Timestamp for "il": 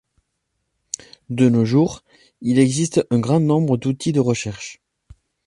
2.41-2.57